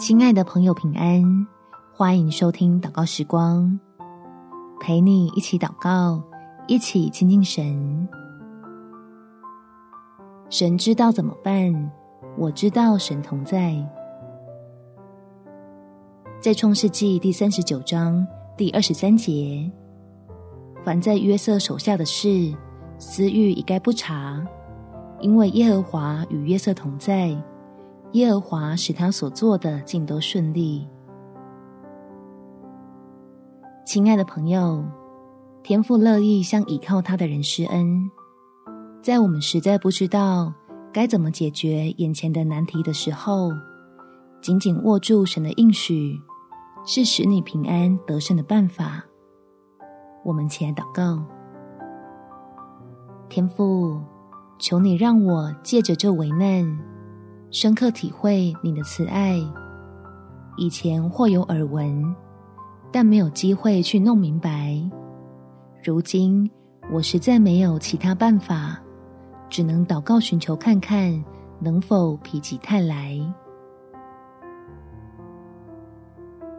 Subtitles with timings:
[0.00, 1.46] 亲爱的朋友，平安！
[1.92, 3.78] 欢迎收听祷告时光，
[4.80, 6.22] 陪你一起祷告，
[6.66, 8.08] 一起亲近神。
[10.48, 11.92] 神知道怎么办，
[12.38, 13.76] 我知道神同在。
[16.40, 18.26] 在创世纪第三十九章
[18.56, 19.70] 第二十三节，
[20.82, 22.50] 凡在约瑟手下的事，
[22.96, 24.42] 私欲一概不查，
[25.20, 27.36] 因为耶和华与约瑟同在。
[28.12, 30.88] 耶和华使他所做的尽都顺利。
[33.86, 34.84] 亲爱的朋友，
[35.62, 38.10] 天父乐意向倚靠他的人施恩。
[39.00, 40.52] 在我们实在不知道
[40.92, 43.50] 该怎么解决眼前的难题的时候，
[44.42, 46.20] 紧紧握住神的应许，
[46.84, 49.04] 是使你平安得胜的办法。
[50.24, 51.24] 我们起来祷告，
[53.28, 54.00] 天父，
[54.58, 56.89] 求你让我借着这危难。
[57.50, 59.36] 深刻体会你的慈爱，
[60.56, 62.14] 以前或有耳闻，
[62.92, 64.80] 但没有机会去弄明白。
[65.82, 66.48] 如今
[66.92, 68.80] 我实在没有其他办法，
[69.48, 71.24] 只能祷告寻求看看，
[71.58, 73.18] 能否否极泰来。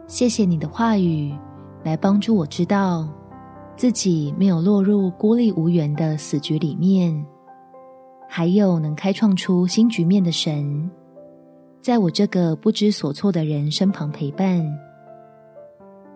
[0.06, 1.34] 谢谢你的话语，
[1.82, 3.08] 来帮助我知道
[3.76, 7.24] 自己没有落入孤立无援的死局里面。
[8.34, 10.90] 还有能开创出新局面的神，
[11.82, 14.66] 在我这个不知所措的人身旁陪伴，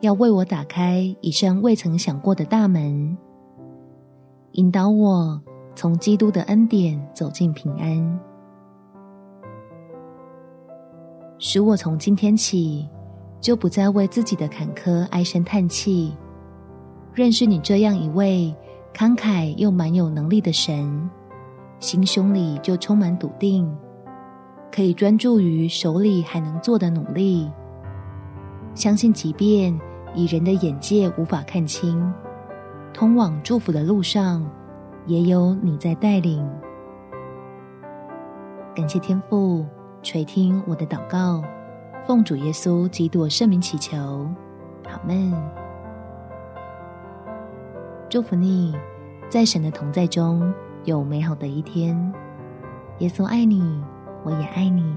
[0.01, 3.15] 要为我打开一扇未曾想过的大门，
[4.53, 5.39] 引导我
[5.75, 8.21] 从基督的恩典走进平安，
[11.37, 12.89] 使我从今天起
[13.43, 16.17] 就不再为自己的坎坷唉声叹气，
[17.13, 18.57] 认识你这样一位
[18.95, 21.11] 慷慨又蛮有能力的神。
[21.79, 23.71] 心胸里就充满笃定，
[24.73, 27.51] 可以专注于手里还能做的努力。
[28.75, 29.79] 相信，即便
[30.15, 32.13] 以人的眼界无法看清，
[32.93, 34.45] 通往祝福的路上，
[35.07, 36.47] 也有你在带领。
[38.75, 39.65] 感谢天父
[40.03, 41.43] 垂听我的祷告，
[42.07, 43.97] 奉主耶稣基督圣名祈求，
[44.85, 45.33] 阿门。
[48.09, 48.75] 祝福你，
[49.29, 50.53] 在神的同在中。
[50.87, 51.97] 有美好的一天，
[53.01, 53.83] 耶稣爱你，
[54.23, 54.95] 我也爱你。